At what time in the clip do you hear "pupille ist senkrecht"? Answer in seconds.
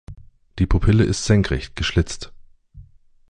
0.65-1.75